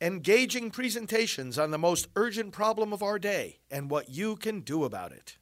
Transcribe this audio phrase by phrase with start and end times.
[0.00, 4.84] engaging presentations on the most urgent problem of our day and what you can do
[4.84, 5.36] about it.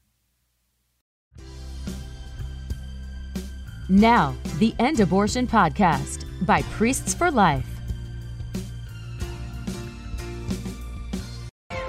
[3.88, 7.66] Now, the End Abortion Podcast by Priests for Life.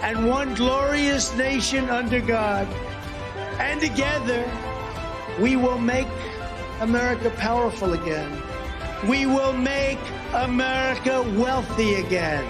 [0.01, 2.67] And one glorious nation under God.
[3.59, 4.49] And together,
[5.41, 6.07] we will make
[6.79, 8.41] America powerful again.
[9.07, 9.99] We will make
[10.33, 12.45] America wealthy again.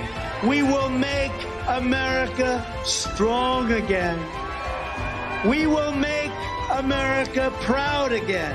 [0.45, 1.31] We will make
[1.67, 4.19] America strong again.
[5.47, 6.31] We will make
[6.71, 8.53] America proud again.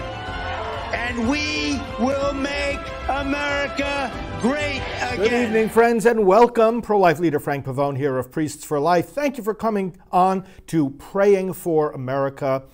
[0.92, 4.12] And we will make America
[4.42, 5.16] great again.
[5.16, 6.82] Good evening, friends, and welcome.
[6.82, 9.08] Pro life leader Frank Pavone here of Priests for Life.
[9.08, 12.64] Thank you for coming on to Praying for America,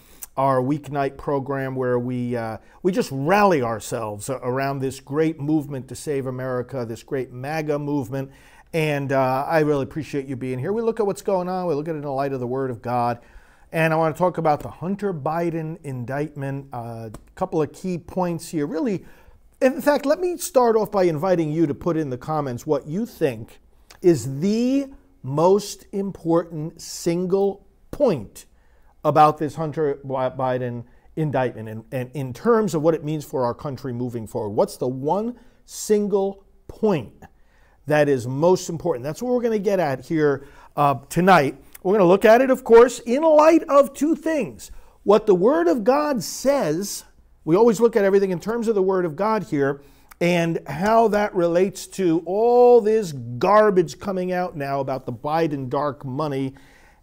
[0.40, 5.94] our weeknight program where we, uh, we just rally ourselves around this great movement to
[5.94, 8.30] save America, this great MAGA movement.
[8.72, 10.72] And uh, I really appreciate you being here.
[10.72, 12.46] We look at what's going on, we look at it in the light of the
[12.46, 13.18] Word of God.
[13.70, 16.68] And I want to talk about the Hunter Biden indictment.
[16.72, 18.66] A uh, couple of key points here.
[18.66, 19.04] Really,
[19.60, 22.86] in fact, let me start off by inviting you to put in the comments what
[22.86, 23.60] you think
[24.00, 24.86] is the
[25.22, 28.46] most important single point
[29.04, 30.84] about this Hunter Biden
[31.16, 34.50] indictment and, and in terms of what it means for our country moving forward.
[34.50, 37.12] What's the one single point
[37.86, 39.04] that is most important?
[39.04, 41.56] That's what we're going to get at here uh, tonight.
[41.82, 44.70] We're going to look at it, of course, in light of two things.
[45.02, 47.04] What the Word of God says,
[47.44, 49.80] we always look at everything in terms of the Word of God here,
[50.20, 56.04] and how that relates to all this garbage coming out now about the Biden dark
[56.04, 56.54] money,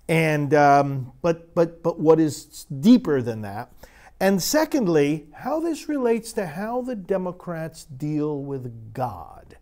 [0.07, 3.71] and um, but but but what is deeper than that,
[4.19, 9.57] and secondly, how this relates to how the Democrats deal with God.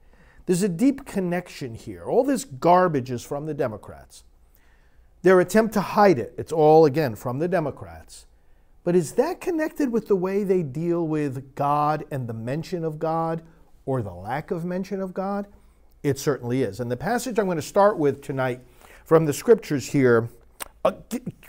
[0.45, 2.03] There's a deep connection here.
[2.05, 4.23] All this garbage is from the Democrats.
[5.23, 8.27] Their attempt to hide it, it's all again from the Democrats.
[8.83, 12.99] But is that connected with the way they deal with God and the mention of
[12.99, 13.41] God
[13.87, 15.47] or the lack of mention of God?
[16.03, 16.79] It certainly is.
[16.79, 18.61] And the passage I'm going to start with tonight
[19.03, 20.29] from the scriptures here
[20.85, 20.91] Uh,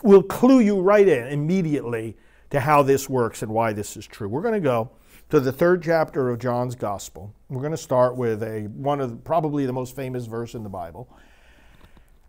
[0.03, 2.17] will clue you right in immediately
[2.49, 4.27] to how this works and why this is true.
[4.27, 4.93] We're going to go
[5.29, 7.35] to the third chapter of John's Gospel.
[7.51, 10.63] We're going to start with a one of the, probably the most famous verse in
[10.63, 11.11] the Bible.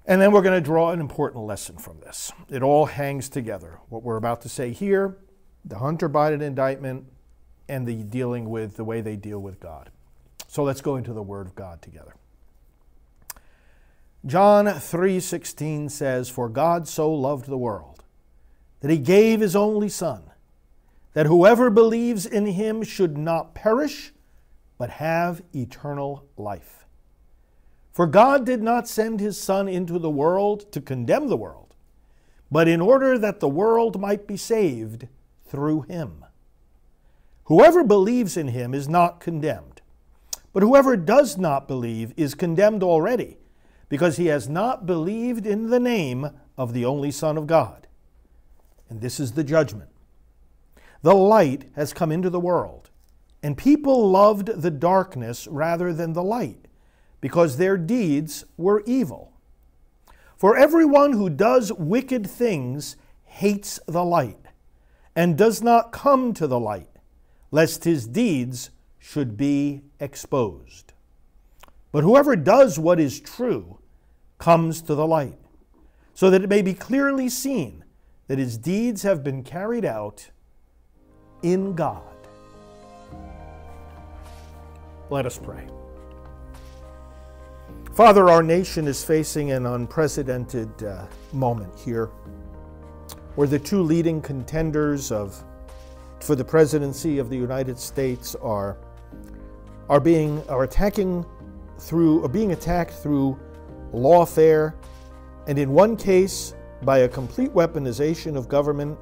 [0.06, 2.34] And then we're going to draw an important lesson from this.
[2.50, 3.80] It all hangs together.
[3.88, 5.18] What we're about to say here,
[5.64, 7.06] the Hunter Biden indictment,
[7.70, 9.92] and the dealing with the way they deal with God.
[10.50, 12.16] So let's go into the Word of God together.
[14.28, 18.04] John 3:16 says, "For God so loved the world
[18.82, 20.32] that he gave his only son,
[21.14, 24.14] that whoever believes in him should not perish,
[24.78, 26.86] but have eternal life."
[27.94, 31.74] For God did not send his Son into the world to condemn the world,
[32.52, 35.08] but in order that the world might be saved
[35.46, 36.24] through him.
[37.46, 39.82] Whoever believes in him is not condemned,
[40.54, 43.37] but whoever does not believe is condemned already,
[43.90, 47.88] because he has not believed in the name of the only Son of God.
[48.90, 49.90] And this is the judgment.
[51.02, 52.90] The light has come into the world,
[53.44, 56.68] and people loved the darkness rather than the light
[57.22, 59.34] because their deeds were evil.
[60.36, 62.96] For everyone who does wicked things
[63.26, 64.48] hates the light,
[65.16, 66.90] and does not come to the light,
[67.52, 70.94] lest his deeds should be exposed.
[71.92, 73.77] But whoever does what is true
[74.38, 75.38] comes to the light,
[76.14, 77.84] so that it may be clearly seen
[78.28, 80.30] that his deeds have been carried out
[81.42, 82.04] in God.
[85.10, 85.68] Let us pray.
[87.94, 92.12] Father, our nation is facing an unprecedented uh, moment here
[93.36, 95.44] where the two leading contenders of,
[96.20, 98.78] for the presidency of the United States are,
[99.90, 101.26] are, being, are attacking
[101.80, 103.40] through, are being attacked through
[103.94, 104.74] lawfare,
[105.48, 106.54] and in one case,
[106.84, 108.98] by a complete weaponization of government,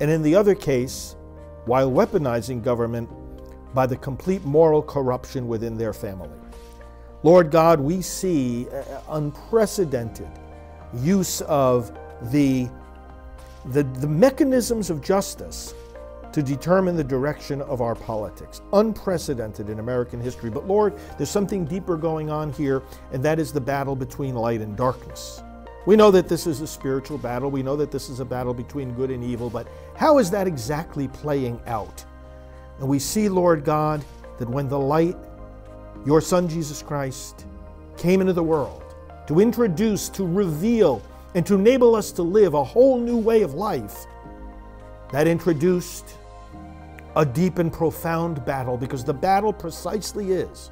[0.00, 1.16] and in the other case,
[1.66, 3.08] while weaponizing government,
[3.74, 6.38] by the complete moral corruption within their family.
[7.22, 8.66] Lord God, we see
[9.08, 10.28] unprecedented
[11.02, 11.90] use of
[12.30, 12.68] the,
[13.66, 15.74] the, the mechanisms of justice
[16.34, 18.60] to determine the direction of our politics.
[18.72, 20.50] Unprecedented in American history.
[20.50, 22.82] But Lord, there's something deeper going on here,
[23.12, 25.44] and that is the battle between light and darkness.
[25.86, 27.52] We know that this is a spiritual battle.
[27.52, 30.48] We know that this is a battle between good and evil, but how is that
[30.48, 32.04] exactly playing out?
[32.80, 34.04] And we see, Lord God,
[34.38, 35.16] that when the light
[36.04, 37.46] your Son Jesus Christ
[37.96, 38.82] came into the world
[39.28, 41.00] to introduce, to reveal,
[41.36, 44.04] and to enable us to live a whole new way of life
[45.12, 46.16] that introduced
[47.16, 50.70] a deep and profound battle because the battle precisely is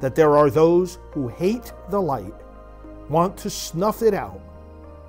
[0.00, 2.34] that there are those who hate the light,
[3.08, 4.40] want to snuff it out,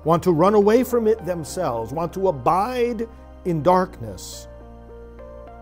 [0.04, 3.08] want to run away from it themselves, want to abide
[3.44, 4.48] in darkness.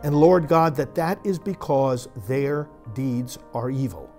[0.02, 4.10] And Lord God, that that is because their deeds are evil.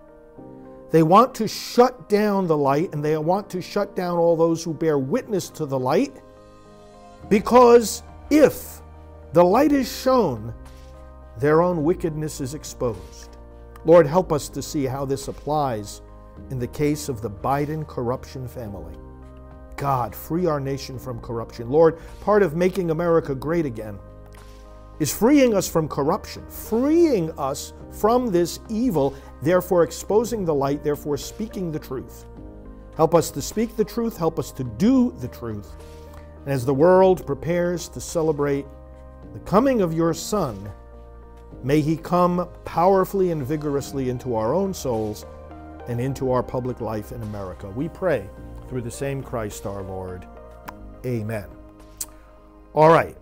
[0.92, 4.64] They want to shut down the light and they want to shut down all those
[4.64, 6.16] who bear witness to the light
[7.30, 8.82] because if
[9.34, 10.54] the light is shown,
[11.40, 13.38] their own wickedness is exposed.
[13.86, 16.02] Lord, help us to see how this applies
[16.50, 18.96] in the case of the Biden corruption family.
[19.78, 21.70] God, free our nation from corruption.
[21.70, 24.00] Lord, part of making America great again
[25.00, 31.18] is freeing us from corruption, freeing us from this evil, therefore exposing the light, therefore
[31.18, 32.26] speaking the truth.
[32.96, 35.76] Help us to speak the truth, help us to do the truth.
[36.46, 38.66] And as the world prepares to celebrate
[39.34, 40.72] the coming of your Son,
[41.63, 45.25] may he come powerfully and vigorously into our own souls
[45.88, 47.69] and into our public life in America.
[47.69, 48.30] We pray
[48.68, 50.28] through the same Christ our Lord.
[51.06, 51.48] Amen.
[52.74, 53.18] All right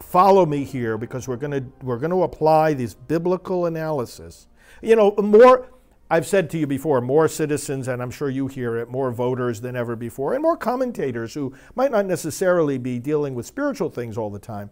[0.00, 4.46] follow me here because we're going to we're going to apply this biblical analysis.
[4.82, 5.68] You know, more
[6.10, 9.60] I've said to you before, more citizens and I'm sure you hear it, more voters
[9.60, 14.16] than ever before and more commentators who might not necessarily be dealing with spiritual things
[14.16, 14.70] all the time.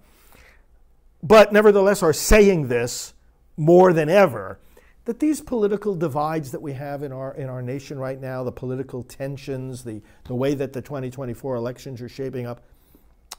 [1.22, 3.14] But nevertheless are saying this
[3.56, 4.60] more than ever
[5.06, 8.52] that these political divides that we have in our in our nation right now, the
[8.52, 12.62] political tensions, the the way that the 2024 elections are shaping up,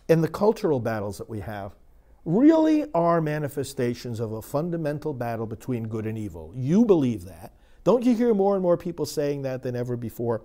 [0.10, 1.74] and the cultural battles that we have
[2.26, 6.52] really are manifestations of a fundamental battle between good and evil.
[6.56, 7.54] You believe that.
[7.86, 10.42] Don't you hear more and more people saying that than ever before?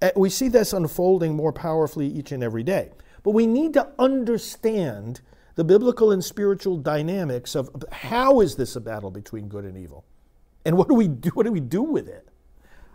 [0.00, 2.90] Uh, we see this unfolding more powerfully each and every day.
[3.24, 5.22] But we need to understand
[5.54, 10.04] the biblical and spiritual dynamics of how is this a battle between good and evil?
[10.64, 12.28] And what do we do, what do, we do with it?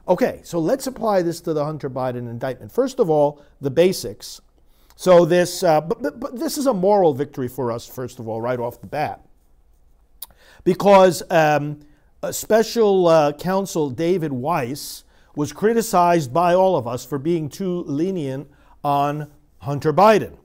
[0.08, 2.72] Okay, so let's apply this to the Hunter Biden indictment.
[2.72, 4.42] First of all, the basics
[5.00, 8.28] so this, uh, but, but, but, this is a moral victory for us, first of
[8.28, 9.22] all, right off the bat,
[10.66, 11.80] because um,
[12.32, 15.06] special uh, counsel David Weiss
[15.38, 18.52] was criticized by all of us for being too lenient
[18.84, 20.36] on Hunter Biden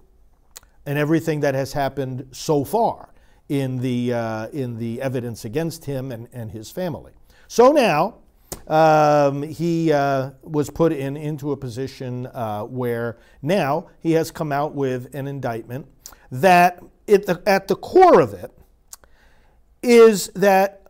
[0.87, 3.11] and everything that has happened so far
[3.49, 7.13] in the uh, in the evidence against him and, and his family.
[7.49, 8.17] So now
[8.69, 14.53] um, he uh, was put in into a position uh, where now he has come
[14.53, 15.87] out with an indictment
[16.31, 18.51] that it, at the core of it
[19.83, 20.81] is that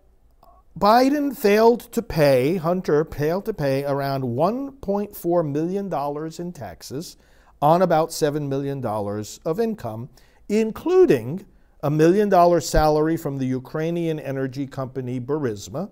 [0.78, 7.16] Biden failed to pay, Hunter failed to pay around $1.4 million in taxes
[7.64, 10.10] on about $7 million of income,
[10.50, 11.46] including
[11.82, 15.90] a million dollar salary from the Ukrainian energy company Burisma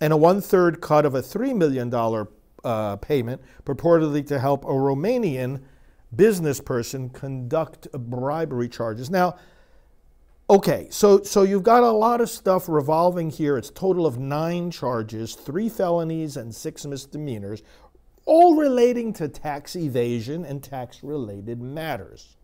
[0.00, 1.92] and a one third cut of a $3 million
[2.62, 5.62] uh, payment purportedly to help a Romanian
[6.14, 9.10] business person conduct bribery charges.
[9.10, 9.34] Now,
[10.48, 13.58] okay, so, so you've got a lot of stuff revolving here.
[13.58, 17.64] It's total of nine charges, three felonies and six misdemeanors,
[18.26, 22.36] all relating to tax evasion and tax related matters.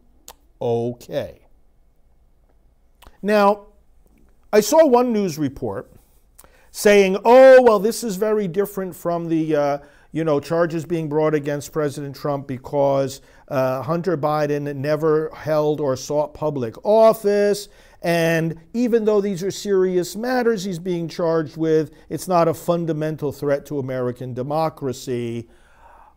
[0.61, 1.47] Okay.
[3.23, 3.67] Now,
[4.53, 5.93] I saw one news report
[6.71, 9.57] saying, oh, well, this is very different from the.
[9.57, 9.79] Uh,
[10.13, 15.97] you know, charges being brought against President Trump because uh, Hunter Biden never held or
[15.97, 17.69] sought public office.
[18.03, 23.31] And even though these are serious matters he's being charged with, it's not a fundamental
[23.31, 25.49] threat to American democracy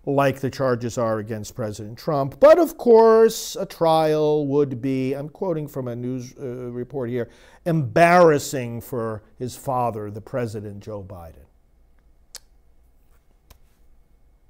[0.06, 2.40] like the charges are against President Trump.
[2.40, 7.30] But of course, a trial would be, I'm quoting from a news uh, report here,
[7.66, 11.46] embarrassing for his father, the President Joe Biden.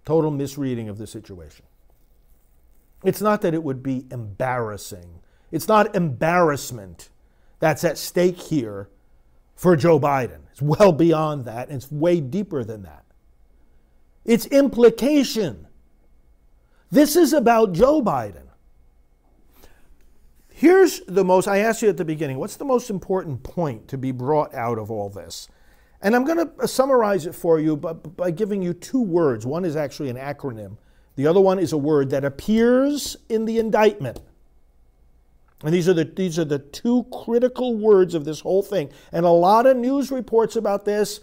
[0.06, 1.66] Total misreading of the situation.
[3.04, 5.20] It's not that it would be embarrassing,
[5.52, 7.10] it's not embarrassment
[7.60, 8.90] that's at stake here
[9.56, 10.40] for Joe Biden.
[10.52, 13.03] It's well beyond that, and it's way deeper than that
[14.26, 15.68] its implication.
[16.92, 18.48] This is about Joe Biden.
[20.50, 23.98] Here's the most, I asked you at the beginning, what's the most important point to
[23.98, 25.48] be brought out of all this?
[26.02, 29.46] And I'm going to summarize it for you by, by giving you two words.
[29.46, 30.78] One is actually an acronym,
[31.16, 34.20] the other one is a word that appears in the indictment.
[35.64, 38.92] And these are the these are the two critical words of this whole thing.
[39.12, 41.22] And a lot of news reports about this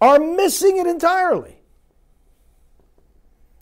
[0.00, 1.61] are missing it entirely.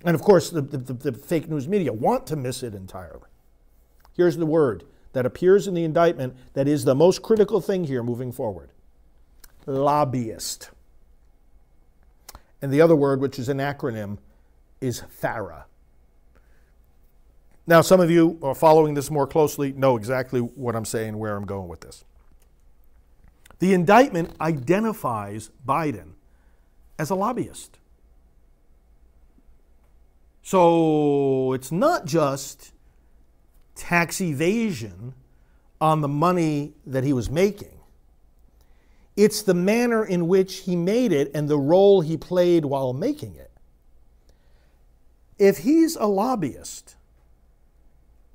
[0.04, 3.28] And of course, the, the, the, fake news media want to miss it entirely.
[4.16, 8.02] Here's the word that appears in the indictment that is the most critical thing here
[8.02, 8.70] moving forward
[9.66, 10.70] lobbyist.
[12.62, 14.18] And the other word, which is an acronym,
[14.80, 15.66] is FARA.
[17.66, 21.36] Now, some of you are following this more closely know exactly what I'm saying, where
[21.36, 22.04] I'm going with this.
[23.60, 26.12] The indictment identifies Biden
[26.98, 27.79] as a lobbyist.
[30.50, 32.72] So it's not just
[33.76, 35.14] tax evasion
[35.80, 37.78] on the money that he was making.
[39.16, 43.36] It's the manner in which he made it and the role he played while making
[43.36, 43.52] it.
[45.38, 46.96] If he's a lobbyist,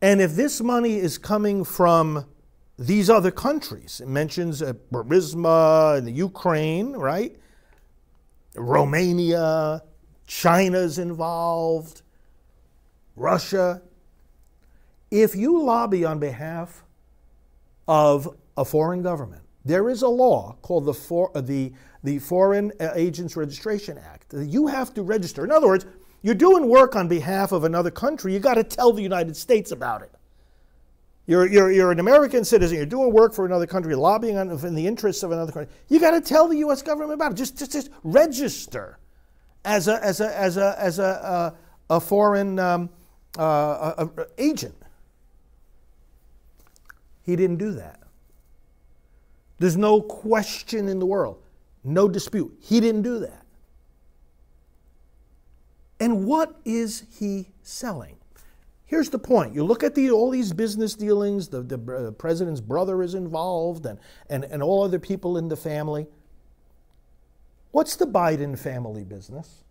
[0.01, 2.27] and if this money is coming from
[2.79, 7.35] these other countries, it mentions uh, Burisma and the Ukraine, right?
[8.55, 9.83] Romania,
[10.27, 12.03] China's involved,
[13.15, 13.81] Russia.
[15.11, 16.83] If you lobby on behalf
[17.87, 22.71] of a foreign government, there is a law called the, for, uh, the, the Foreign
[22.79, 24.33] Agents Registration Act.
[24.33, 25.43] You have to register.
[25.43, 25.85] In other words,
[26.21, 29.71] you're doing work on behalf of another country, you got to tell the United States
[29.71, 30.11] about it.
[31.27, 34.75] You're, you're, you're an American citizen, you're doing work for another country, lobbying on, in
[34.75, 35.73] the interests of another country.
[35.87, 36.83] You got to tell the U.S.
[36.83, 37.35] government about it.
[37.35, 38.99] Just, just, just register
[39.63, 41.51] as a, as a, as a, as a, uh,
[41.89, 42.89] a foreign um,
[43.37, 44.75] uh, a, a agent.
[47.23, 47.99] He didn't do that.
[49.57, 51.41] There's no question in the world,
[51.83, 52.57] no dispute.
[52.61, 53.45] He didn't do that.
[55.99, 58.17] And what is he selling?
[58.85, 59.55] Here's the point.
[59.55, 63.85] You look at the, all these business dealings, the, the uh, president's brother is involved,
[63.85, 63.97] and,
[64.29, 66.05] and, and all other people in the family.
[67.71, 69.63] What's the Biden family business?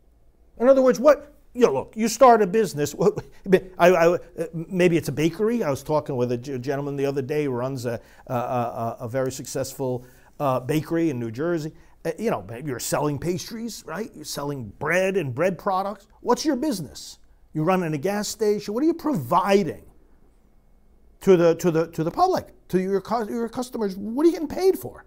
[0.58, 2.94] In other words, what, you know, look, you start a business.
[3.78, 4.18] I, I,
[4.52, 5.62] maybe it's a bakery.
[5.62, 9.08] I was talking with a gentleman the other day who runs a, a, a, a
[9.08, 10.04] very successful
[10.40, 11.72] uh, bakery in New Jersey.
[12.04, 14.10] Uh, you know, maybe you're selling pastries, right?
[14.16, 16.08] You're selling bread and bread products.
[16.20, 17.18] What's your business?
[17.52, 18.74] You run in a gas station.
[18.74, 19.84] What are you providing
[21.20, 23.96] to the, to the, to the public, to your, your customers?
[23.96, 25.06] What are you getting paid for?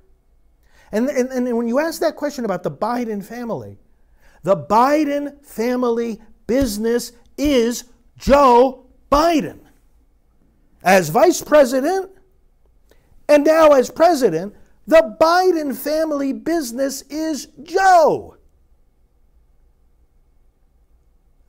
[0.94, 3.78] And, and, and when you ask that question about the Biden family,
[4.44, 7.84] the Biden family business is
[8.18, 9.60] Joe Biden.
[10.84, 12.12] As vice president
[13.30, 14.56] and now as president,
[14.88, 18.38] the Biden family business is Joe.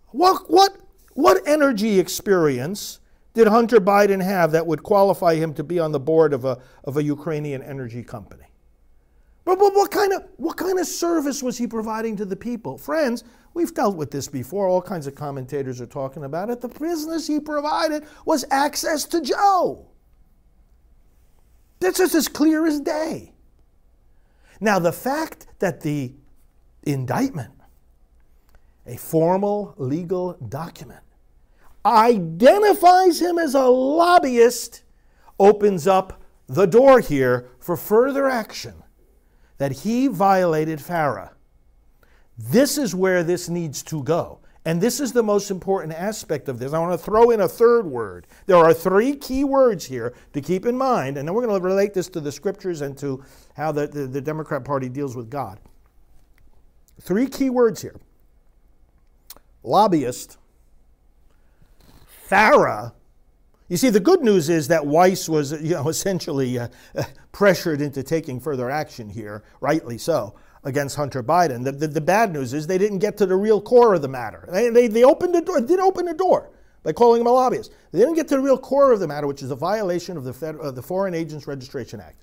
[0.09, 0.77] What, what,
[1.15, 2.99] what energy experience
[3.35, 6.59] did Hunter Biden have that would qualify him to be on the board of a,
[6.83, 8.48] of a Ukrainian energy company?
[9.49, 12.77] But, but what, kind of, what kind of service was he providing to the people?
[12.77, 13.25] Friends,
[13.55, 14.69] We've dealt with this before.
[14.69, 16.61] All kinds of commentators are talking about it.
[16.61, 19.89] The business he provided was access to Joe.
[21.81, 23.33] That's just as clear as day.
[24.61, 26.15] Now, the fact that the
[26.85, 27.51] indictment,
[28.87, 31.03] a formal legal document,
[31.85, 34.85] identifies him as a lobbyist
[35.41, 38.85] opens up the door here for further action
[39.59, 41.33] that he violated FARA
[42.39, 44.39] this is where this needs to go.
[44.65, 46.73] And this is the most important aspect of this.
[46.73, 48.27] I want to throw in a third word.
[48.47, 51.67] There are three key words here to keep in mind, and then we're going to
[51.67, 53.25] relate this to the scriptures and to
[53.57, 55.59] how the, the, the Democrat Party deals with God.
[57.01, 57.97] Three key words here
[59.63, 60.39] lobbyist,
[62.07, 62.95] FARA.
[63.69, 66.69] You see, the good news is that Weiss was you know, essentially uh,
[67.33, 70.35] pressured into taking further action here, rightly so
[70.65, 71.65] against Hunter Biden.
[71.65, 74.09] The, the, the, bad news is they didn't get to the real core of the
[74.09, 74.49] matter.
[74.51, 76.51] They, they, they opened the door, did open the door
[76.83, 77.73] by calling him a lobbyist.
[77.93, 80.25] They didn't get to the real core of the matter, which is a violation of
[80.25, 82.23] the, Fed, uh, the Foreign Agents Registration Act.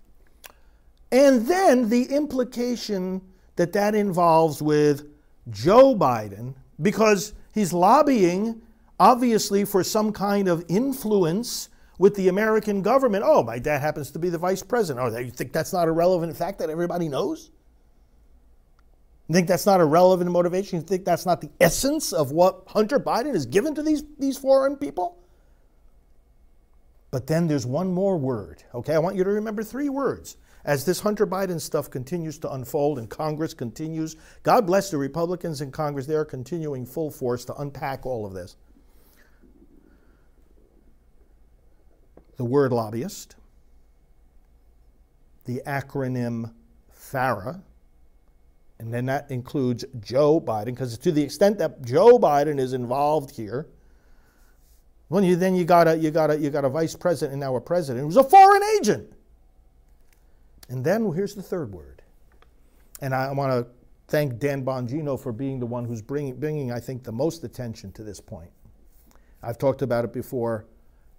[1.12, 3.22] And then the implication
[3.56, 5.08] that that involves with
[5.50, 8.62] Joe Biden, because he's lobbying,
[9.00, 13.24] obviously, for some kind of influence with the American government.
[13.26, 15.06] Oh, my dad happens to be the vice president.
[15.06, 17.52] Oh, you think that's not a relevant fact that everybody knows?
[19.28, 20.80] You think that's not a relevant motivation?
[20.80, 24.38] You think that's not the essence of what Hunter Biden has given to these, these
[24.38, 25.18] foreign people?
[27.12, 28.94] But then there's one more word, okay?
[28.94, 30.38] I want you to remember three words.
[30.66, 35.62] As this Hunter Biden stuff continues to unfold and Congress continues, God bless the Republicans
[35.62, 38.58] in Congress, they are continuing full force to unpack all of this.
[42.38, 43.36] The word lobbyist,
[45.46, 46.52] the acronym
[46.92, 47.62] FARA,
[48.78, 53.32] and then that includes Joe Biden, because to the extent that Joe Biden is involved
[53.32, 53.68] here,
[55.08, 57.40] well, you, then you got a you got a you got a vice president and
[57.40, 59.14] now a president who's a foreign agent.
[60.68, 62.02] And then here's the third word,
[63.02, 63.72] and I want to
[64.08, 67.92] thank Dan Bongino for being the one who's bringing bringing I think the most attention
[67.94, 68.50] to this point.
[69.42, 70.66] I've talked about it before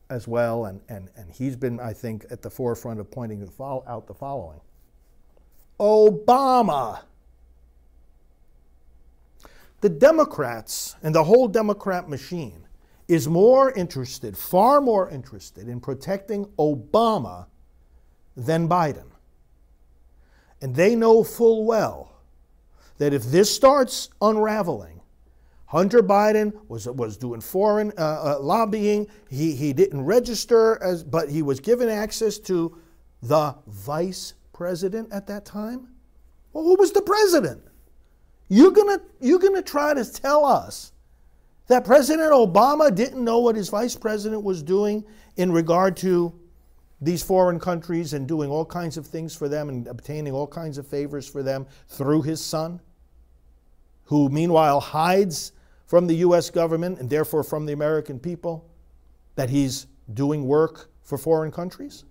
[0.09, 4.07] as well, and, and, and he's been, I think, at the forefront of pointing out
[4.07, 4.61] the following
[5.81, 7.01] Obama.
[9.83, 12.67] The Democrats and the whole Democrat machine
[13.09, 17.47] is more interested, far more interested, in protecting Obama
[18.37, 19.11] than Biden.
[20.61, 22.13] And they know full well
[22.99, 25.03] that if this starts unraveling,
[25.67, 29.09] Hunter Biden was, was doing foreign uh, uh, lobbying.
[29.29, 32.79] He, he didn't register, as, but he was given access to
[33.23, 35.89] the vice president at that time.
[36.53, 37.63] Well, who was the president?
[38.49, 40.93] You're gonna, you're gonna try to tell us
[41.67, 45.05] that President Obama didn't know what his vice president was doing
[45.37, 46.33] in regard to
[47.01, 50.79] these foreign countries and doing all kinds of things for them and obtaining all kinds
[50.79, 52.81] of favors for them through his son,
[54.05, 55.53] who meanwhile hides
[55.87, 56.51] from the U.S.
[56.51, 58.69] government and therefore from the American people
[59.37, 62.05] that he's doing work for foreign countries?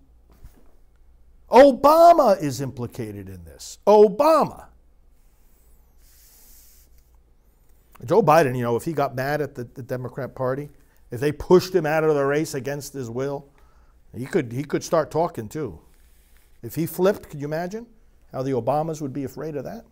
[1.49, 3.77] Obama is implicated in this.
[3.85, 4.67] Obama.
[8.03, 10.69] Joe Biden, you know, if he got mad at the, the, Democrat Party,
[11.11, 13.47] if they pushed him out of the race against his will,
[14.13, 15.79] he could, he could start talking too.
[16.61, 17.85] If he flipped, could you imagine
[18.31, 19.85] how the Obamas would be afraid of that?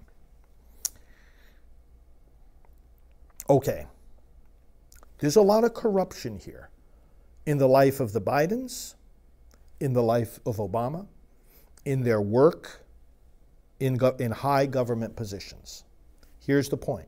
[3.54, 3.86] Okay,
[5.20, 6.72] there's a lot of corruption here
[7.46, 8.96] in the life of the Bidens,
[9.80, 11.06] in the life of Obama,
[11.86, 12.84] in their work,
[13.80, 15.84] in, go- in high government positions.
[16.40, 17.08] Here's the point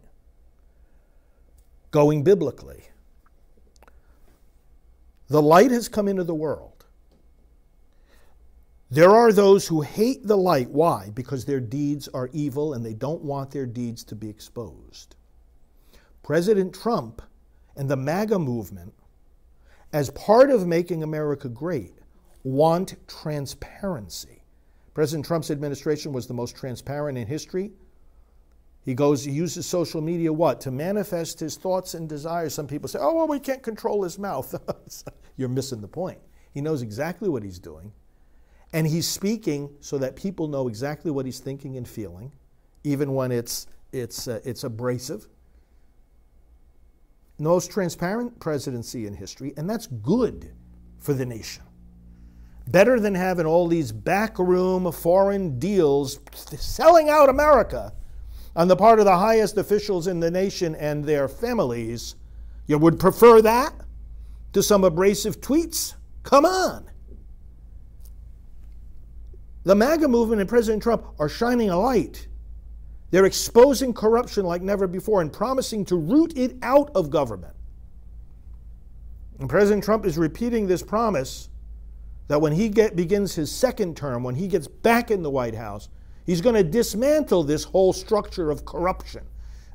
[1.90, 2.84] going biblically,
[5.30, 6.86] the light has come into the world.
[8.92, 10.70] There are those who hate the light.
[10.70, 11.10] Why?
[11.16, 15.16] Because their deeds are evil and they don't want their deeds to be exposed.
[16.26, 17.22] President Trump
[17.76, 18.92] and the MAGA movement,
[19.94, 21.94] as part of making America great,
[22.44, 24.42] want transparency.
[24.96, 27.74] President Trump's administration was the most transparent in history.
[28.82, 30.60] He goes, he uses social media what?
[30.62, 32.56] To manifest his thoughts and desires.
[32.56, 34.56] Some people say, oh, well, we can't control his mouth.
[35.38, 36.18] You're missing the point.
[36.56, 37.92] He knows exactly what he's doing.
[38.74, 42.32] And he's speaking so that people know exactly what he's thinking and feeling,
[42.84, 45.28] even when it's, it's, uh, it's abrasive
[47.38, 50.52] most transparent presidency in history, and that's good
[51.00, 51.64] for the nation.
[52.68, 56.20] Better than having all these backroom foreign deals
[56.58, 57.94] selling out America
[58.56, 62.16] on the part of the highest officials in the nation and their families.
[62.68, 63.74] You would prefer that
[64.54, 65.96] to some abrasive tweets?
[66.24, 66.90] Come on.
[69.64, 72.28] The MAGA movement and President Trump are shining a light
[73.12, 77.56] they're exposing corruption like never before and promising to root it out of government.
[79.40, 81.50] And President Trump is repeating this promise
[82.28, 85.56] that when he get, begins his second term, when he gets back in the White
[85.56, 85.90] House,
[86.26, 89.24] he's going to dismantle this whole structure of corruption.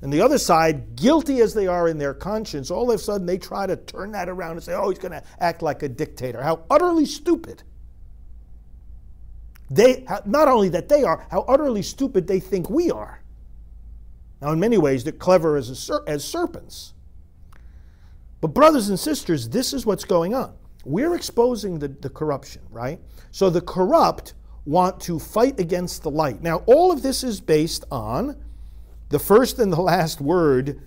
[0.02, 3.26] And the other side, guilty as they are in their conscience, all of a sudden
[3.26, 5.88] they try to turn that around and say, oh, he's going to act like a
[5.88, 6.42] dictator.
[6.42, 7.62] How utterly stupid.
[9.70, 13.22] They, not only that they are, how utterly stupid they think we are.
[14.42, 16.94] Now, in many ways, they're clever as, ser- as serpents.
[18.40, 20.54] But, brothers and sisters, this is what's going on.
[20.84, 22.98] We're exposing the, the corruption, right?
[23.30, 26.42] So the corrupt want to fight against the light.
[26.42, 28.36] Now, all of this is based on
[29.10, 30.80] the first and the last word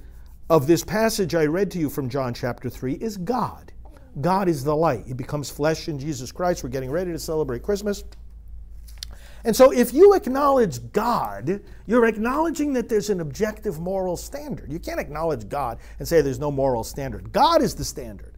[0.49, 3.71] of this passage I read to you from John chapter 3 is God.
[4.19, 5.05] God is the light.
[5.05, 6.63] He becomes flesh in Jesus Christ.
[6.63, 8.03] We're getting ready to celebrate Christmas.
[9.45, 14.71] And so, if you acknowledge God, you're acknowledging that there's an objective moral standard.
[14.71, 17.33] You can't acknowledge God and say there's no moral standard.
[17.33, 18.37] God is the standard.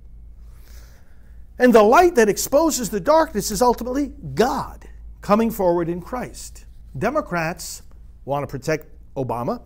[1.59, 4.87] And the light that exposes the darkness is ultimately God
[5.21, 6.65] coming forward in Christ.
[6.97, 7.83] Democrats
[8.25, 9.61] want to protect Obama,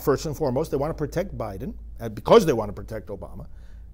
[0.00, 0.70] first and foremost.
[0.70, 3.46] They want to protect Biden uh, because they want to protect Obama.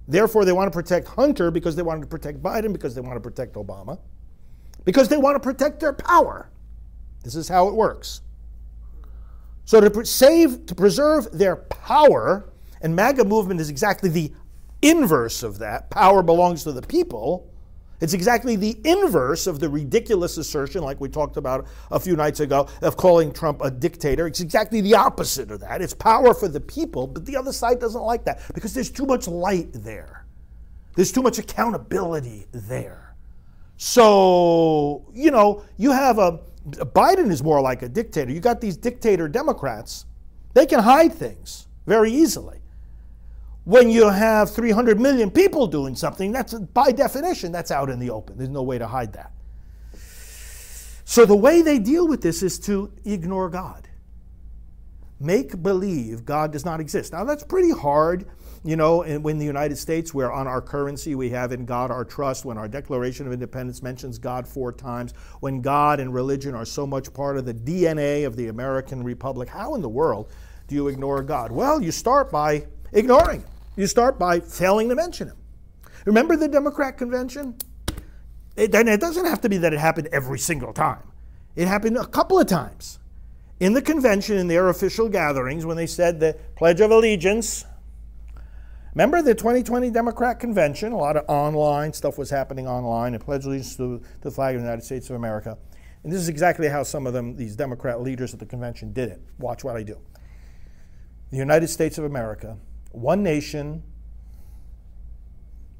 [0.07, 3.15] Therefore, they want to protect Hunter because they want to protect Biden because they want
[3.15, 3.97] to protect Obama.
[4.83, 6.50] Because they want to protect their power.
[7.23, 8.21] This is how it works.
[9.65, 14.33] So to save, to preserve their power, and MAGA movement is exactly the
[14.81, 15.89] inverse of that.
[15.91, 17.51] Power belongs to the people,
[18.01, 22.39] It's exactly the inverse of the ridiculous assertion, like we talked about a few nights
[22.39, 24.25] ago, of calling Trump a dictator.
[24.25, 25.83] It's exactly the opposite of that.
[25.83, 29.05] It's power for the people, but the other side doesn't like that because there's too
[29.05, 30.25] much light there.
[30.95, 33.15] There's too much accountability there.
[33.77, 38.31] So, you know, you have a Biden is more like a dictator.
[38.31, 40.05] You got these dictator Democrats,
[40.53, 42.61] they can hide things very easily
[43.63, 48.09] when you have 300 million people doing something, that's by definition, that's out in the
[48.09, 48.37] open.
[48.37, 49.31] There's no way to hide that.
[51.05, 53.87] So the way they deal with this is to ignore God.
[55.19, 57.13] Make believe God does not exist.
[57.13, 58.25] Now that's pretty hard,
[58.63, 62.05] you know, in, the United States, where on our currency we have in God our
[62.05, 66.65] trust, when our Declaration of Independence mentions God four times, when God and religion are
[66.65, 70.31] so much part of the DNA of the American Republic, how in the world
[70.67, 71.51] do you ignore God?
[71.51, 73.49] Well, you start by ignoring him.
[73.75, 75.37] You start by failing to mention him.
[76.05, 77.55] Remember the Democrat convention?
[78.55, 81.01] It, and it doesn't have to be that it happened every single time.
[81.55, 82.99] It happened a couple of times.
[83.59, 87.65] In the convention, in their official gatherings, when they said the Pledge of Allegiance,
[88.93, 90.91] remember the 2020 Democrat convention?
[90.91, 94.61] A lot of online stuff was happening online, and Pledge Allegiance to the flag of
[94.61, 95.57] the United States of America.
[96.03, 99.09] And this is exactly how some of them, these Democrat leaders at the convention, did
[99.09, 99.21] it.
[99.37, 99.97] Watch what I do.
[101.29, 102.57] The United States of America
[102.91, 103.83] one nation,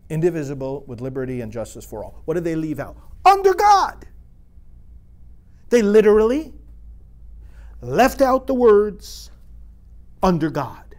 [0.09, 2.21] indivisible, with liberty and justice for all.
[2.25, 2.97] What did they leave out?
[3.25, 4.07] Under God.
[5.69, 6.53] They literally
[7.81, 9.31] left out the words
[10.21, 10.90] under God.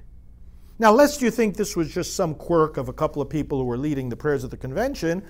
[0.82, 3.66] Now, lest you think this was just some quirk of a couple of people who
[3.66, 5.22] were leading the prayers of the convention,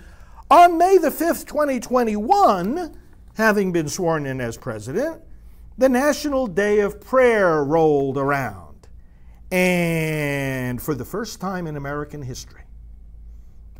[0.50, 2.98] on May the 5th, 2021,
[3.34, 5.20] having been sworn in as president,
[5.76, 8.88] the National Day of Prayer rolled around.
[9.50, 12.62] And for the first time in American history,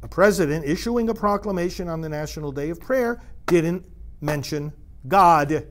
[0.02, 3.86] a president issuing a proclamation on the National Day of Prayer didn't
[4.20, 4.74] mention
[5.08, 5.66] God.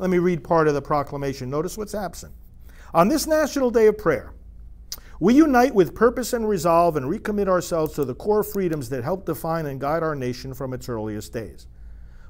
[0.00, 1.50] Let me read part of the proclamation.
[1.50, 2.34] Notice what's absent.
[2.92, 4.33] On this National Day of Prayer,
[5.20, 9.26] we unite with purpose and resolve and recommit ourselves to the core freedoms that help
[9.26, 11.66] define and guide our nation from its earliest days.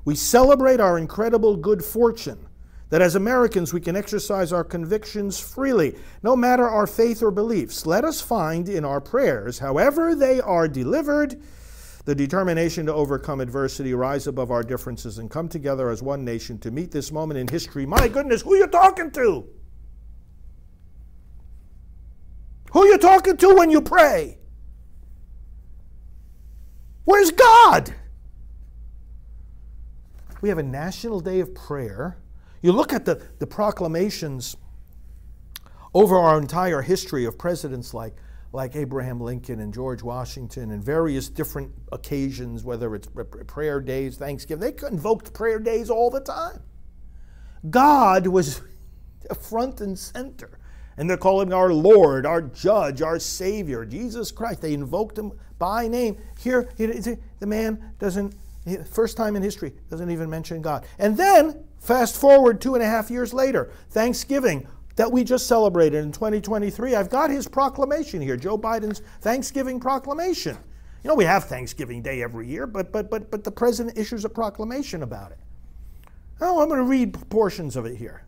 [0.04, 2.46] We celebrate our incredible good fortune
[2.90, 7.86] that as Americans we can exercise our convictions freely, no matter our faith or beliefs.
[7.86, 11.42] Let us find in our prayers, however they are delivered,
[12.04, 16.58] the determination to overcome adversity, rise above our differences, and come together as one nation
[16.58, 17.86] to meet this moment in history.
[17.86, 19.48] My goodness, who are you talking to?
[22.74, 24.36] Who are you talking to when you pray?
[27.04, 27.94] Where's God?
[30.42, 32.18] We have a national day of prayer
[32.64, 34.56] you look at the, the proclamations
[35.92, 38.14] over our entire history of presidents like,
[38.54, 43.06] like Abraham Lincoln and George Washington and various different occasions, whether it's
[43.46, 46.62] prayer days, Thanksgiving, they invoked prayer days all the time.
[47.68, 48.62] God was
[49.42, 50.58] front and center.
[50.96, 54.62] And they're calling our Lord, our Judge, our Savior, Jesus Christ.
[54.62, 56.16] They invoked him by name.
[56.38, 58.34] Here, the man doesn't,
[58.90, 60.86] first time in history, doesn't even mention God.
[60.98, 66.02] And then Fast forward two and a half years later, Thanksgiving that we just celebrated
[66.02, 66.94] in 2023.
[66.94, 70.56] I've got his proclamation here, Joe Biden's Thanksgiving proclamation.
[71.02, 74.24] You know, we have Thanksgiving Day every year, but but but but the president issues
[74.24, 75.38] a proclamation about it.
[76.40, 78.23] Oh, I'm going to read portions of it here.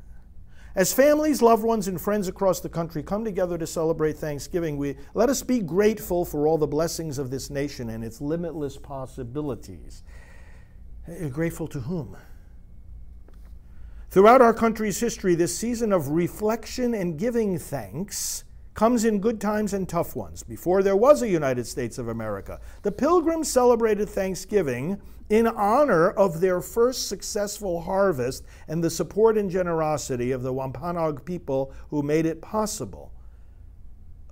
[0.76, 4.96] As families, loved ones, and friends across the country come together to celebrate Thanksgiving, we
[5.14, 10.02] let us be grateful for all the blessings of this nation and its limitless possibilities.
[11.08, 12.14] Eh, grateful to whom?
[14.10, 18.44] Throughout our country's history, this season of reflection and giving thanks
[18.76, 20.42] comes in good times and tough ones.
[20.42, 26.40] Before there was a United States of America, the Pilgrims celebrated Thanksgiving in honor of
[26.40, 32.26] their first successful harvest and the support and generosity of the Wampanoag people who made
[32.26, 33.12] it possible.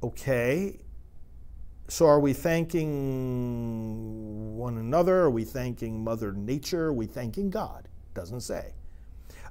[0.03, 0.79] Okay,
[1.89, 2.95] so are we thanking
[4.59, 5.23] one another?
[5.23, 6.89] Are we thanking Mother Nature?
[6.89, 7.89] Are we thanking God?
[8.13, 8.75] Doesn't say.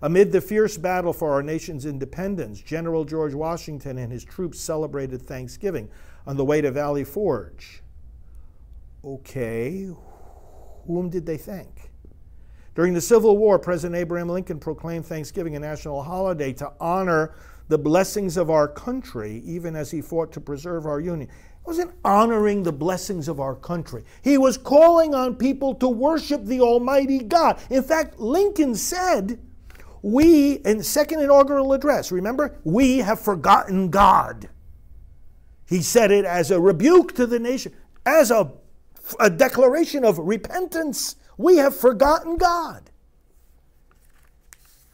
[0.03, 5.21] Amid the fierce battle for our nation's independence, General George Washington and his troops celebrated
[5.21, 5.87] Thanksgiving
[6.27, 7.81] on the way to Valley Forge.
[9.05, 9.89] Okay,
[10.85, 11.89] whom did they thank?
[12.75, 17.33] During the Civil War, President Abraham Lincoln proclaimed Thanksgiving a national holiday to honor
[17.69, 21.29] the blessings of our country, even as he fought to preserve our union.
[21.29, 24.03] He wasn't honoring the blessings of our country.
[24.21, 27.61] He was calling on people to worship the Almighty God.
[27.69, 29.39] In fact, Lincoln said,
[30.03, 34.49] we, in second inaugural address, remember, we have forgotten God.
[35.67, 37.73] He said it as a rebuke to the nation,
[38.05, 38.51] as a
[39.19, 41.15] a declaration of repentance.
[41.37, 42.89] We have forgotten God.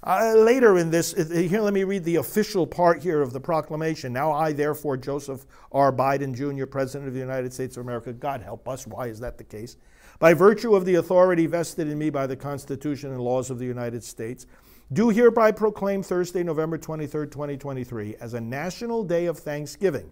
[0.02, 4.14] Uh, later in this, here, let me read the official part here of the proclamation.
[4.14, 5.92] Now, I, therefore, Joseph R.
[5.92, 9.38] Biden Jr., President of the United States of America, God help us, why is that
[9.38, 9.76] the case?
[10.18, 13.66] By virtue of the authority vested in me by the Constitution and laws of the
[13.66, 14.46] United States,
[14.92, 20.12] do hereby proclaim Thursday, November 23, 2023, as a national day of thanksgiving.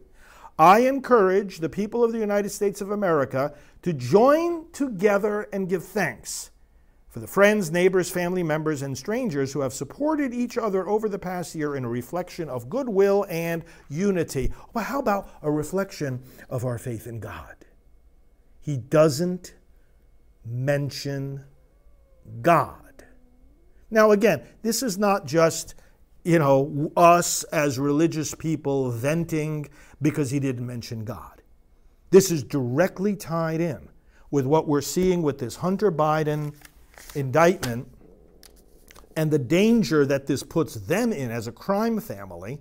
[0.60, 5.84] I encourage the people of the United States of America to join together and give
[5.84, 6.52] thanks
[7.10, 11.18] for the friends, neighbors, family members, and strangers who have supported each other over the
[11.18, 14.52] past year in a reflection of goodwill and unity.
[14.74, 17.56] Well, how about a reflection of our faith in God?
[18.60, 19.56] He doesn't
[20.46, 21.44] mention
[22.42, 22.87] God.
[23.90, 25.76] Now, again, this is not just,
[26.24, 29.70] you know, us as religious people venting
[30.02, 31.42] because he didn't mention God.
[32.10, 33.90] This is directly tied in
[34.32, 36.54] with what we're seeing with this Hunter Biden
[37.16, 37.88] indictment
[39.16, 42.60] and the danger that this puts them in as a crime family.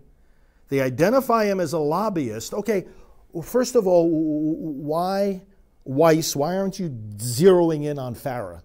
[0.68, 2.54] They identify him as a lobbyist.
[2.54, 2.86] Okay,
[3.32, 5.42] well, first of all, why
[5.84, 6.34] Weiss?
[6.34, 8.62] Why aren't you zeroing in on FARA?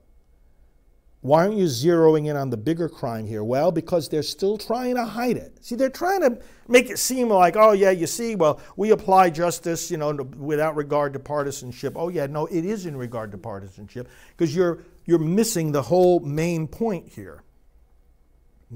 [1.21, 3.43] Why aren't you zeroing in on the bigger crime here?
[3.43, 5.63] Well, because they're still trying to hide it.
[5.63, 9.29] See, they're trying to make it seem like, oh, yeah, you see, well, we apply
[9.29, 11.93] justice, you know, without regard to partisanship.
[11.95, 16.21] Oh, yeah, no, it is in regard to partisanship because you're, you're missing the whole
[16.21, 17.43] main point here.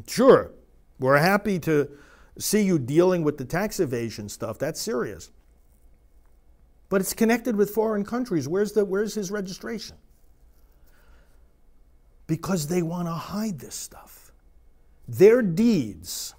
[0.06, 0.52] Sure,
[1.00, 1.90] we're happy to
[2.38, 4.60] see you dealing with the tax evasion stuff.
[4.60, 5.32] That's serious.
[6.90, 8.48] But it's connected with foreign countries.
[8.48, 9.98] Where's, the, where's his registration?
[12.28, 14.32] Because they want to hide this stuff.
[15.08, 16.34] Their deeds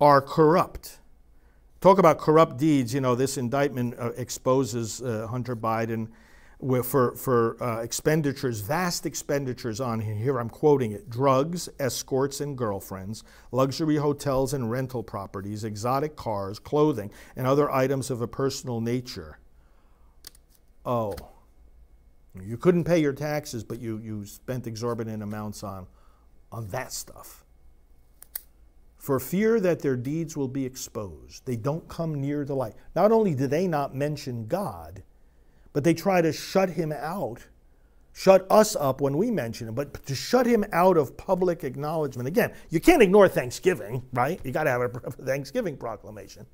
[0.00, 0.98] are corrupt.
[1.80, 2.92] Talk about corrupt deeds.
[2.92, 6.08] You know, this indictment uh, exposes uh, Hunter Biden
[6.82, 13.22] for, for uh, expenditures, vast expenditures on, here I'm quoting it, drugs, escorts, and girlfriends,
[13.52, 19.38] luxury hotels and rental properties, exotic cars, clothing, and other items of a personal nature.
[20.84, 21.14] Oh.
[22.34, 25.86] You couldn't pay your taxes, but you, you spent exorbitant amounts on,
[26.52, 27.44] on that stuff.
[28.96, 32.74] For fear that their deeds will be exposed, they don't come near the light.
[32.94, 35.02] Not only do they not mention God,
[35.72, 37.46] but they try to shut him out,
[38.12, 42.26] shut us up when we mention him, but to shut him out of public acknowledgement.
[42.26, 44.40] Again, you can't ignore Thanksgiving, right?
[44.44, 44.88] You got to have a
[45.24, 46.44] Thanksgiving proclamation.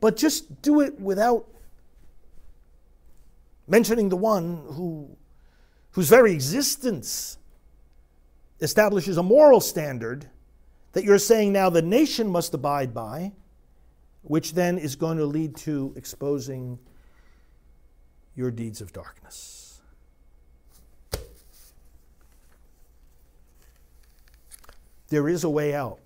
[0.00, 1.48] But just do it without
[3.66, 5.16] mentioning the one who,
[5.92, 7.38] whose very existence
[8.60, 10.28] establishes a moral standard
[10.92, 13.32] that you're saying now the nation must abide by,
[14.22, 16.78] which then is going to lead to exposing
[18.34, 19.80] your deeds of darkness.
[25.08, 26.00] There is a way out.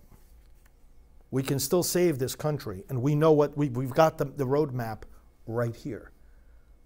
[1.31, 4.45] We can still save this country, and we know what we, have got the, the
[4.45, 5.03] roadmap
[5.47, 6.11] right here.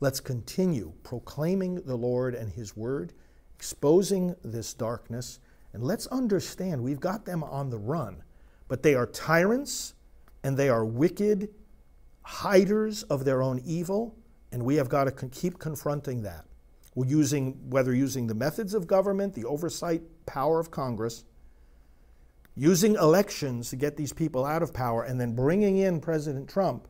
[0.04, 3.14] Let's continue proclaiming the Lord and His word,
[3.56, 5.40] exposing this darkness,
[5.72, 8.22] and let's understand we've got them on the run,
[8.68, 9.94] but they are tyrants
[10.42, 11.48] and they are wicked
[12.20, 14.14] hiders of their own evil,
[14.52, 16.44] and we have got to keep confronting that.
[16.94, 21.24] We're using, whether using the methods of government, the oversight power of Congress,
[22.54, 26.88] using elections to get these people out of power, and then bringing in President Trump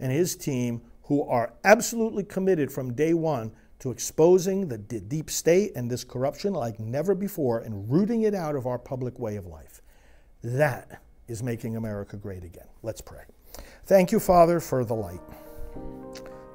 [0.00, 5.72] and his team who are absolutely committed from day one to exposing the deep state
[5.76, 9.46] and this corruption like never before and rooting it out of our public way of
[9.46, 9.82] life.
[10.42, 12.66] That is making America great again.
[12.82, 13.22] Let's pray.
[13.84, 15.20] Thank you, Father, for the light.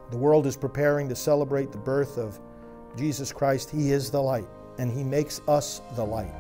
[0.10, 2.40] The world is preparing to celebrate the birth of
[2.98, 3.70] Jesus Christ.
[3.70, 6.34] He is the light, and He makes us the light.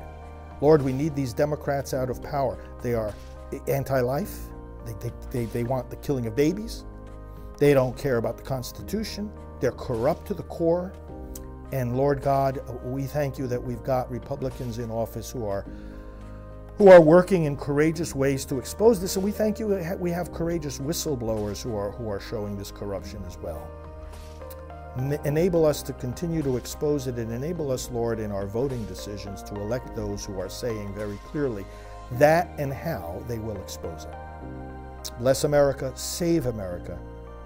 [0.59, 2.57] Lord, we need these Democrats out of power.
[2.83, 3.13] They are
[3.67, 4.37] anti life,
[4.85, 6.83] they, they, they, they want the killing of babies,
[7.61, 9.31] they don't care about the Constitution.
[9.59, 10.91] They're corrupt to the core.
[11.71, 15.63] And Lord God, we thank you that we've got Republicans in office who are
[16.79, 19.15] who are working in courageous ways to expose this.
[19.15, 22.71] And we thank you that we have courageous whistleblowers who are who are showing this
[22.71, 23.69] corruption as well.
[25.23, 29.43] Enable us to continue to expose it and enable us, Lord, in our voting decisions
[29.43, 31.65] to elect those who are saying very clearly
[32.13, 35.11] that and how they will expose it.
[35.19, 36.97] Bless America, save America.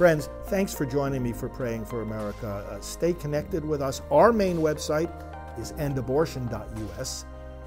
[0.00, 2.66] Friends, thanks for joining me for Praying for America.
[2.70, 4.00] Uh, stay connected with us.
[4.10, 5.10] Our main website
[5.60, 7.26] is endabortion.us.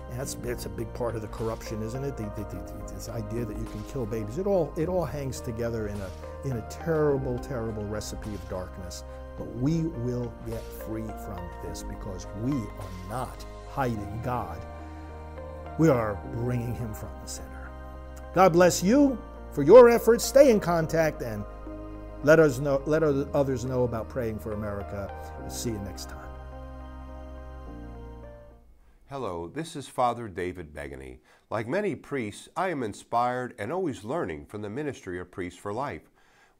[0.09, 2.17] That's it's a big part of the corruption, isn't it?
[2.17, 4.39] The, the, the, this idea that you can kill babies.
[4.39, 6.09] It all it all hangs together in a
[6.43, 9.03] in a terrible, terrible recipe of darkness.
[9.37, 14.59] But we will get free from this because we are not hiding God.
[15.77, 17.69] We are bringing Him front and center.
[18.33, 19.19] God bless you
[19.51, 20.23] for your efforts.
[20.23, 21.45] Stay in contact and
[22.23, 22.81] let us know.
[22.85, 25.13] Let others know about praying for America.
[25.49, 26.19] See you next time.
[29.09, 31.19] Hello, this is Father David Begany.
[31.51, 35.71] Like many priests, I am inspired and always learning from the ministry of Priests for
[35.71, 36.09] Life,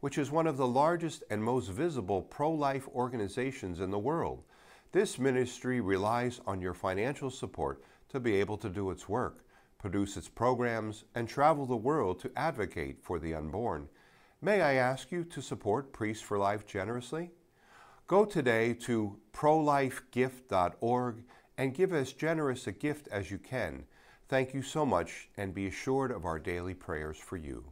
[0.02, 4.43] which is one of the largest and most visible pro life organizations in the world.
[4.91, 9.43] This ministry relies on your financial support to be able to do its work,
[9.80, 13.88] produce its programs, and travel the world to advocate for the unborn.
[14.43, 17.32] May I ask you to support Priests for Life generously?
[18.08, 21.23] Go today to prolifegift.org
[21.58, 23.86] and give as generous a gift as you can.
[24.27, 27.63] Thank you so much, and be assured of our daily prayers for you.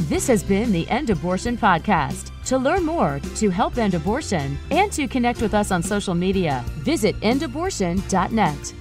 [0.00, 2.28] This has been the End Abortion Podcast.
[2.44, 6.62] To learn more, to help end abortion, and to connect with us on social media,
[6.80, 8.74] visit endabortion.net.